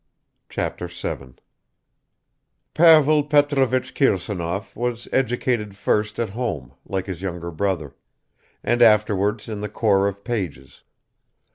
[0.49, 1.37] Chapter 7
[2.73, 7.95] PAVEL PETROVICH KIRSANOV WAS EDUCATED FIRST AT HOME, LIKE his younger brother,
[8.63, 10.81] and afterwards in the Corps of Pages.